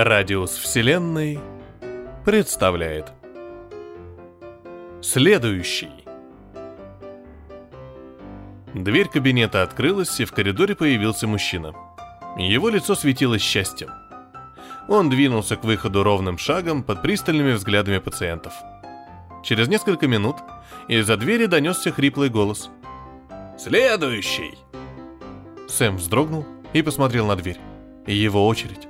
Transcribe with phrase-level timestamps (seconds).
[0.00, 1.40] Радиус Вселенной
[2.24, 3.12] представляет
[5.02, 5.90] Следующий
[8.74, 11.74] Дверь кабинета открылась, и в коридоре появился мужчина.
[12.36, 13.90] Его лицо светилось счастьем.
[14.86, 18.52] Он двинулся к выходу ровным шагом под пристальными взглядами пациентов.
[19.42, 20.36] Через несколько минут
[20.86, 22.70] из-за двери донесся хриплый голос.
[23.58, 24.56] «Следующий!»
[25.66, 27.58] Сэм вздрогнул и посмотрел на дверь.
[28.06, 28.87] Его очередь.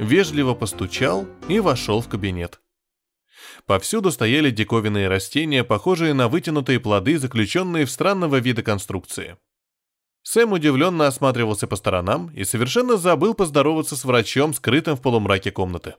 [0.00, 2.62] Вежливо постучал и вошел в кабинет.
[3.66, 9.36] Повсюду стояли диковинные растения, похожие на вытянутые плоды, заключенные в странного вида конструкции.
[10.22, 15.96] Сэм удивленно осматривался по сторонам и совершенно забыл поздороваться с врачом, скрытым в полумраке комнаты.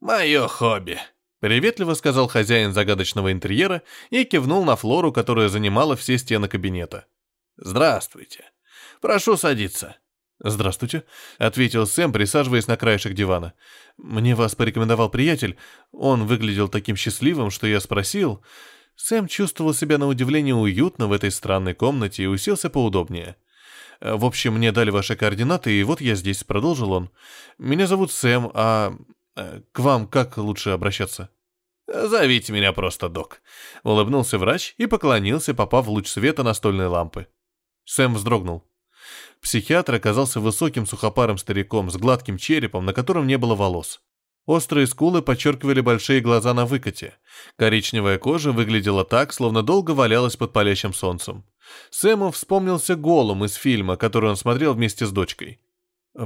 [0.00, 0.98] «Мое хобби»,—
[1.40, 7.04] приветливо сказал хозяин загадочного интерьера и кивнул на Флору, которая занимала все стены кабинета.
[7.58, 8.50] «Здравствуйте.
[9.02, 9.96] Прошу садиться».
[10.40, 11.04] «Здравствуйте»,—
[11.38, 13.54] ответил Сэм, присаживаясь на краешек дивана.
[13.96, 15.56] «Мне вас порекомендовал приятель.
[15.90, 18.42] Он выглядел таким счастливым, что я спросил...»
[18.94, 23.36] Сэм чувствовал себя на удивление уютно в этой странной комнате и уселся поудобнее.
[24.00, 27.10] «В общем, мне дали ваши координаты, и вот я здесь»,— продолжил он.
[27.58, 28.96] «Меня зовут Сэм, а
[29.36, 31.30] э, к вам как лучше обращаться?»
[31.86, 33.40] «Зовите меня просто док»,—
[33.82, 37.28] улыбнулся врач и поклонился, попав в луч света настольной лампы.
[37.84, 38.67] Сэм вздрогнул.
[39.40, 44.00] Психиатр оказался высоким сухопарым стариком с гладким черепом, на котором не было волос.
[44.46, 47.14] Острые скулы подчеркивали большие глаза на выкате.
[47.56, 51.44] Коричневая кожа выглядела так, словно долго валялась под палящим солнцем.
[51.90, 55.60] Сэму вспомнился голым из фильма, который он смотрел вместе с дочкой.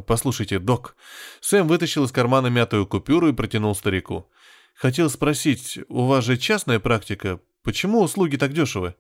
[0.06, 0.97] «Послушайте, док».
[1.41, 4.30] Сэм вытащил из кармана мятую купюру и протянул старику.
[4.75, 7.41] «Хотел спросить, у вас же частная практика.
[7.62, 8.94] Почему услуги так дешевы?»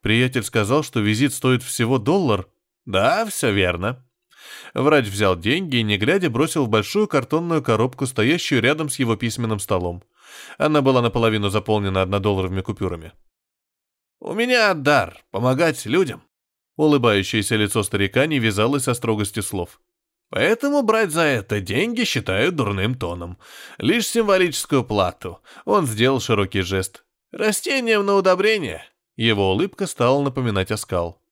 [0.00, 2.48] Приятель сказал, что визит стоит всего доллар.
[2.86, 4.04] «Да, все верно».
[4.72, 9.16] Врач взял деньги и, не глядя, бросил в большую картонную коробку, стоящую рядом с его
[9.16, 10.04] письменным столом.
[10.56, 13.12] Она была наполовину заполнена однодолларовыми купюрами.
[14.20, 16.22] «У меня дар— помогать людям».
[16.76, 19.80] Улыбающееся лицо старика не вязалось со строгостью слов.
[20.30, 23.38] «Поэтому брать за это деньги считаю дурным тоном.
[23.78, 25.40] Лишь символическую плату».
[25.64, 27.04] Он сделал широкий жест.
[27.32, 28.84] «Растением на удобрение».
[29.16, 31.22] Его улыбка стала напоминать оскал.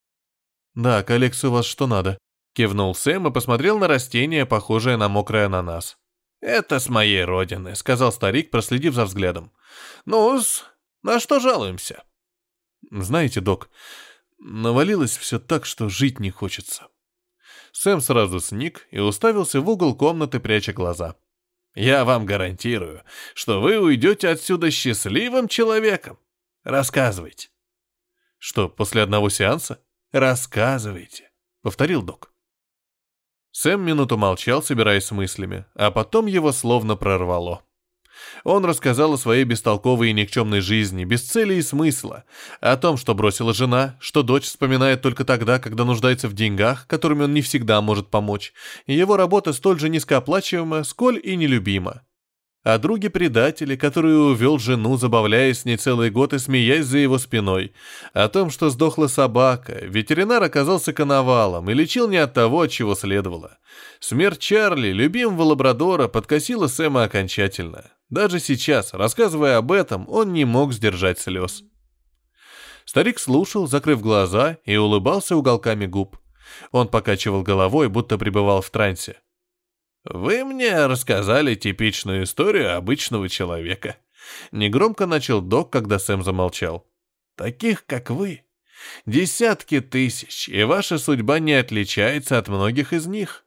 [0.75, 2.19] «Да, коллекция у вас что надо»,—
[2.55, 5.97] кивнул Сэм и посмотрел на растение, похожее на мокрый ананас.
[6.41, 9.53] «Это с моей родины»,— сказал старик, проследив за взглядом.
[10.05, 10.65] «Ну-с,
[11.03, 12.03] на что жалуемся?»
[12.91, 13.71] «Знаете, док,
[14.39, 16.89] навалилось все так, что жить не хочется».
[17.73, 21.17] Сэм сразу сник и уставился в угол комнаты, пряча глаза.
[21.75, 23.03] «Я вам гарантирую,
[23.35, 26.19] что вы уйдете отсюда счастливым человеком.
[26.63, 27.49] Рассказывайте».
[28.39, 29.81] «Что, после одного сеанса?»
[30.15, 31.29] «Рассказывайте»,—
[31.63, 32.33] повторил док.
[33.51, 37.65] Сэм минуту молчал, собираясь с мыслями, а потом его словно прорвало.
[38.45, 42.23] Он рассказал о своей бестолковой и никчемной жизни, без цели и смысла,
[42.61, 47.25] о том, что бросила жена, что дочь вспоминает только тогда, когда нуждается в деньгах, которыми
[47.25, 48.53] он не всегда может помочь,
[48.87, 52.03] и его работа столь же низкооплачиваема, сколь и нелюбима
[52.65, 57.75] о друге-предателе, который увел жену, забавляясь с ней целый год и смеясь за его спиной,
[58.15, 62.95] о том, что сдохла собака, ветеринар оказался коновалом и лечил не от того, от чего
[62.95, 63.59] следовало.
[64.01, 67.93] Смерть Чарли, любимого лабрадора, подкосила Сэма окончательно.
[68.09, 71.63] Даже сейчас, рассказывая об этом, он не мог сдержать слез.
[72.87, 76.17] Старик слушал, закрыв глаза, и улыбался уголками губ.
[76.71, 79.17] Он покачивал головой, будто пребывал в трансе.
[80.05, 83.97] «Вы мне рассказали типичную историю обычного человека».
[84.53, 86.87] Негромко начал док, когда Сэм замолчал.
[87.37, 88.43] «Таких, как вы,
[89.07, 93.45] десятки тысяч, и ваша судьба не отличается от многих из них».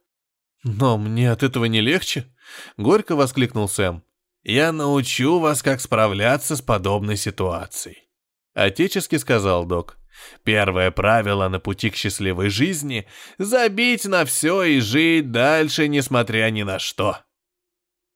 [0.64, 2.26] «Но мне от этого не легче»,—
[2.76, 4.02] горько воскликнул Сэм.
[4.42, 8.08] «Я научу вас, как справляться с подобной ситуацией»,—
[8.54, 9.98] отечески сказал док.
[10.44, 13.06] Первое правило на пути к счастливой жизни—
[13.38, 17.18] забить на все и жить дальше, несмотря ни на что.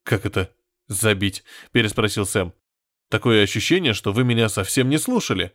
[0.04, 0.50] «Как это
[0.88, 2.52] забить?»— переспросил Сэм.
[3.08, 5.52] «Такое ощущение, что вы меня совсем не слушали».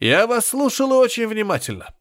[0.00, 1.94] «Я вас слушал очень внимательно».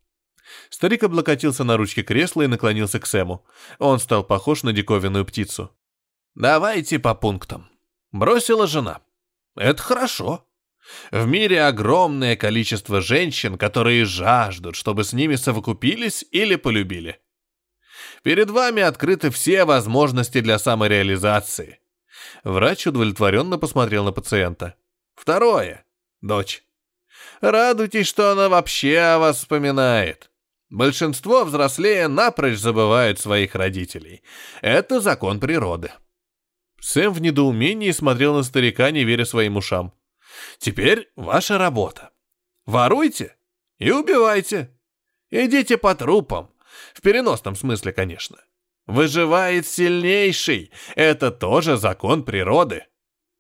[0.70, 3.46] Старик облокотился на ручке кресла и наклонился к Сэму.
[3.80, 5.72] Он стал похож на диковинную птицу.
[6.34, 7.70] «Давайте по пунктам.
[8.12, 9.02] Бросила жена.
[9.56, 10.47] Это хорошо.
[11.12, 17.20] В мире огромное количество женщин, которые жаждут, чтобы с ними совокупились или полюбили.
[18.24, 21.80] Перед вами открыты все возможности для самореализации.
[22.44, 24.76] Врач удовлетворенно посмотрел на пациента.
[25.16, 25.86] Второе.
[26.22, 26.64] Дочь.
[27.42, 30.32] Радуйтесь, что она вообще о вас вспоминает.
[30.70, 34.24] Большинство взрослее напрочь забывают своих родителей.
[34.62, 35.92] Это закон природы.
[36.82, 39.94] Сэм в недоумении смотрел на старика, не веря своим ушам.
[40.60, 42.12] «Теперь ваша работа.
[42.66, 43.36] Воруйте
[43.80, 44.78] и убивайте.
[45.30, 46.54] Идите по трупам.
[46.94, 48.38] В переносном смысле, конечно.
[48.86, 50.72] Выживает сильнейший.
[50.96, 52.86] Это тоже закон природы».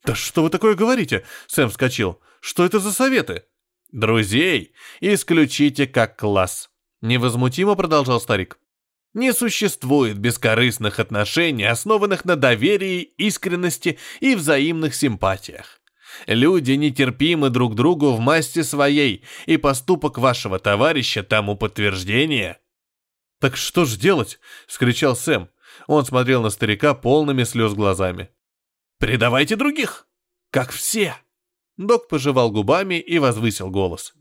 [0.06, 2.22] «Да что вы такое говорите?» Сэм вскочил.
[2.40, 3.46] «Что это за советы?»
[3.92, 6.70] «Друзей исключите как класс»,—
[7.02, 8.60] невозмутимо продолжал старик.
[9.14, 15.82] «Не существует бескорыстных отношений, основанных на доверии, искренности и взаимных симпатиях.
[16.26, 22.60] Люди нетерпимы друг другу в масти своей, и поступок вашего товарища тому подтверждение».
[23.40, 25.50] «Так что ж делать?»— скричал Сэм.
[25.86, 28.30] Он смотрел на старика полными слез глазами.
[29.00, 30.08] «Предавайте других,
[30.50, 31.16] как все!»
[31.78, 34.14] Док пожевал губами и возвысил голос.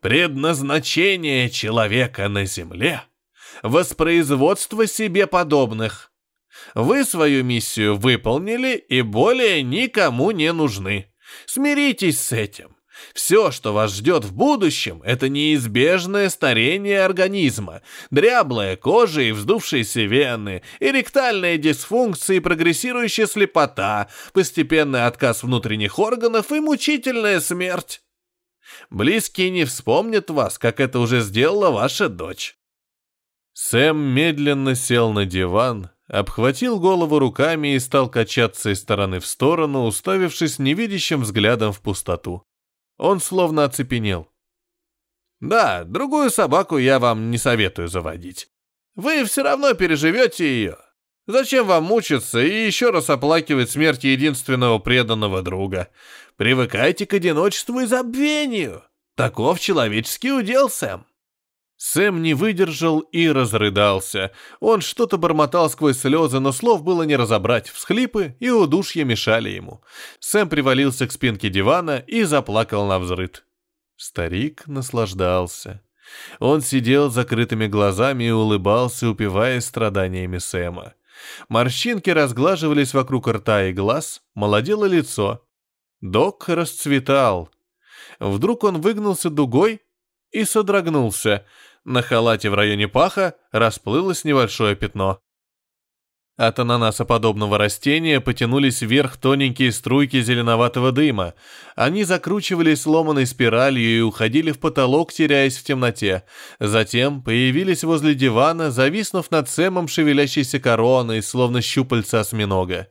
[0.00, 3.04] «Предназначение человека на земле—
[3.62, 6.12] воспроизводство себе подобных.
[6.74, 11.12] Вы свою миссию выполнили и более никому не нужны.
[11.46, 12.76] Смиритесь с этим.
[13.14, 20.62] Все, что вас ждет в будущем, это неизбежное старение организма, дряблая кожа и вздувшиеся вены,
[20.80, 28.02] эректальная дисфункция и прогрессирующая слепота, постепенный отказ внутренних органов и мучительная смерть.
[28.90, 32.56] Близкие не вспомнят вас, как это уже сделала ваша дочь.
[33.54, 39.84] Сэм медленно сел на диван, обхватил голову руками и стал качаться из стороны в сторону,
[39.84, 42.42] уставившись невидящим взглядом в пустоту.
[42.96, 44.28] Он словно оцепенел.
[45.40, 48.48] «Да, другую собаку я вам не советую заводить.
[48.96, 50.76] Вы все равно переживете ее.
[51.28, 55.90] Зачем вам мучиться и еще раз оплакивать смерть единственного преданного друга?
[56.36, 58.82] Привыкайте к одиночеству и забвению.
[59.14, 61.06] Таков человеческий удел, Сэм».
[61.78, 64.32] Сэм не выдержал и разрыдался.
[64.58, 67.68] Он что-то бормотал сквозь слезы, но слов было не разобрать.
[67.68, 69.80] Всхлипы и удушье мешали ему.
[70.18, 73.44] Сэм привалился к спинке дивана и заплакал на взрыд.
[73.96, 75.80] Старик наслаждался.
[76.40, 80.94] Он сидел с закрытыми глазами и улыбался, упиваясь страданиями Сэма.
[81.48, 85.44] Морщинки разглаживались вокруг рта и глаз, молодело лицо.
[86.00, 87.50] Док расцветал.
[88.18, 89.80] Вдруг он выгнулся дугой
[90.32, 91.46] и содрогнулся—
[91.84, 95.20] на халате в районе паха расплылось небольшое пятно.
[96.38, 101.34] От ананасоподобного растения потянулись вверх тоненькие струйки зеленоватого дыма.
[101.74, 106.22] Они закручивались ломаной спиралью и уходили в потолок, теряясь в темноте.
[106.60, 112.86] Затем появились возле дивана, зависнув над Сэмом шевелящейся короной, словно щупальца осьминога.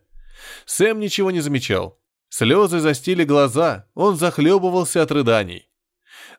[0.66, 2.02] Сэм ничего не замечал.
[2.28, 5.70] Слезы застили глаза, он захлебывался от рыданий.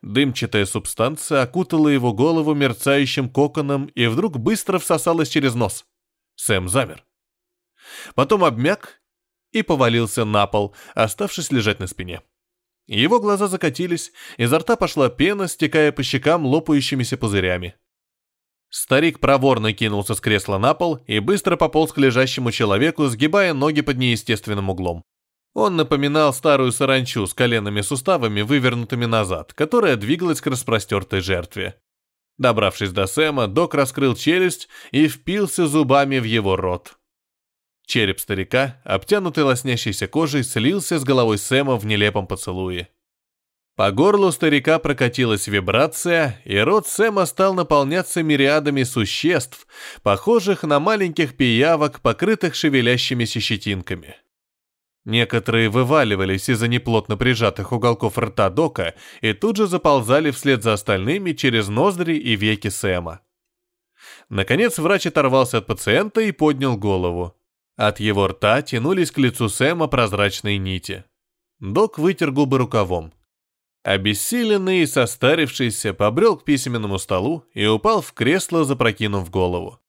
[0.02, 5.84] Дымчатая субстанция окутала его голову мерцающим коконом и вдруг быстро всосалась через нос.
[6.36, 7.04] Сэм замер.
[8.14, 9.00] Потом обмяк
[9.52, 12.22] и повалился на пол, оставшись лежать на спине.
[12.86, 17.74] Его глаза закатились, изо рта пошла пена, стекая по щекам лопающимися пузырями.
[18.70, 23.80] Старик проворно кинулся с кресла на пол и быстро пополз к лежащему человеку, сгибая ноги
[23.80, 25.04] под неестественным углом.
[25.54, 31.80] Он напоминал старую саранчу с коленными суставами, вывернутыми назад, которая двигалась к распростертой жертве.
[32.38, 36.98] Добравшись до Сэма, док раскрыл челюсть и впился зубами в его рот.
[37.84, 42.88] Череп старика, обтянутый лоснящейся кожей, слился с головой Сэма в нелепом поцелуе.
[43.74, 49.67] По горлу старика прокатилась вибрация, и рот Сэма стал наполняться мириадами существ,
[50.02, 54.17] похожих на маленьких пиявок, покрытых шевелящимися щетинками.
[55.08, 61.32] Некоторые вываливались из-за неплотно прижатых уголков рта Дока и тут же заползали вслед за остальными
[61.32, 63.22] через ноздри и веки Сэма.
[64.29, 67.34] Наконец врач оторвался от пациента и поднял голову.
[67.74, 71.05] От его рта тянулись к лицу Сэма прозрачные нити.
[71.58, 73.15] Док вытер губы рукавом.
[73.84, 79.81] Обессиленный и состарившийся побрел к письменному столу и упал в кресло, запрокинув голову.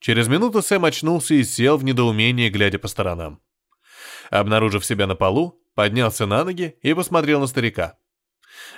[0.00, 3.42] Через минуту Сэм очнулся и сел в недоумении, глядя по сторонам.
[4.32, 7.98] Обнаружив себя на полу, поднялся на ноги и посмотрел на старика.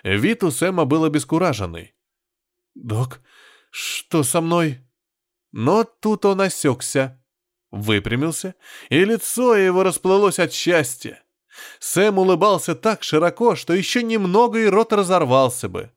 [0.02, 1.94] Вид у Сэма был обескураженный.
[2.74, 3.20] «Док,
[3.70, 4.80] что со мной?»
[5.52, 7.22] Но тут он осекся,
[7.70, 8.56] выпрямился,
[8.88, 11.22] и лицо его расплылось от счастья.
[11.78, 15.92] Сэм улыбался так широко, что еще немного и рот разорвался бы.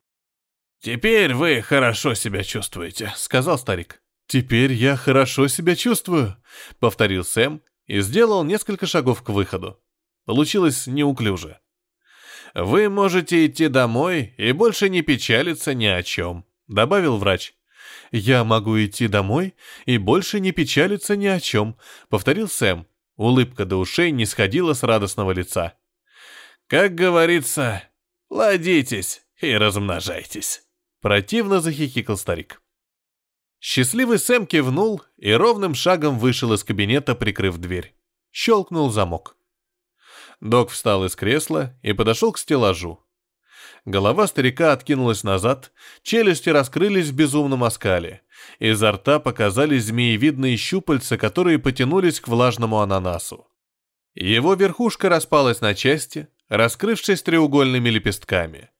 [0.78, 4.00] «Теперь вы хорошо себя чувствуете»,— сказал старик.
[4.28, 6.36] «Теперь я хорошо себя чувствую»,—
[6.78, 9.80] повторил Сэм и сделал несколько шагов к выходу.
[10.24, 11.58] Получилось неуклюже.
[12.54, 17.54] «Вы можете идти домой и больше не печалиться ни о чем»,— добавил врач.
[18.12, 19.54] «Я могу идти домой
[19.86, 21.76] и больше не печалиться ни о чем»,—
[22.08, 22.86] повторил Сэм.
[23.16, 25.74] Улыбка до ушей не сходила с радостного лица.
[26.68, 27.82] «Как говорится,
[28.30, 30.62] ладитесь и размножайтесь»,—
[31.00, 32.62] противно захихикал старик.
[33.60, 37.94] Счастливый Сэм кивнул и ровным шагом вышел из кабинета, прикрыв дверь.
[38.30, 39.36] Щелкнул замок.
[40.40, 43.04] Док встал из кресла и подошел к стеллажу.
[43.84, 45.72] Голова старика откинулась назад,
[46.02, 48.22] челюсти раскрылись в безумном оскале.
[48.60, 53.48] Изо рта показались змеевидные щупальца, которые потянулись к влажному ананасу.
[54.14, 58.70] Его верхушка распалась на части, раскрывшись треугольными лепестками.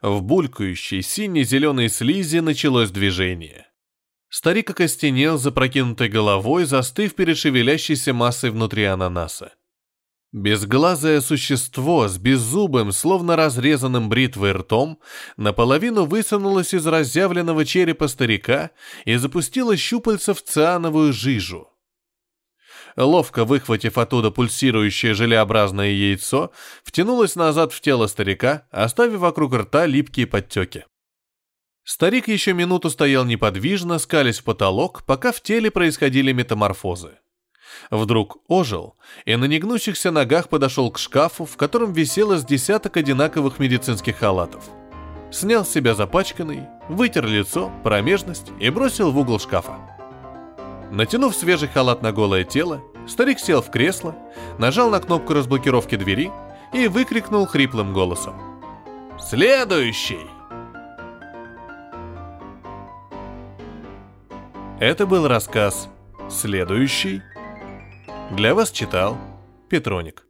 [0.00, 3.71] В булькающей сине-зеленой слизи началось движение.
[4.34, 9.52] Старик окостенел, запрокинутой головой, застыв перед шевелящейся массой внутри ананаса.
[10.32, 14.98] Безглазое существо с беззубым, словно разрезанным бритвой ртом,
[15.36, 18.70] наполовину высунулось из разъявленного черепа старика
[19.04, 21.68] и запустило щупальца в циановую жижу.
[22.96, 26.52] Ловко выхватив оттуда пульсирующее желеобразное яйцо,
[26.84, 30.86] втянулось назад в тело старика, оставив вокруг рта липкие подтеки.
[31.84, 37.18] Старик еще минуту стоял неподвижно, скалясь в потолок, пока в теле происходили метаморфозы.
[37.90, 43.58] Вдруг ожил и на негнущихся ногах подошел к шкафу, в котором висело с десяток одинаковых
[43.58, 44.64] медицинских халатов.
[45.32, 49.78] Снял с себя запачканный, вытер лицо, промежность и бросил в угол шкафа.
[50.92, 54.14] Натянув свежий халат на голое тело, старик сел в кресло,
[54.58, 56.30] нажал на кнопку разблокировки двери
[56.74, 58.34] и выкрикнул хриплым голосом.
[59.18, 60.41] «Следующий!»
[64.82, 65.88] Это был рассказ
[66.28, 67.22] «Следующий»
[68.32, 69.16] Для вас читал
[69.68, 70.26] Петроник.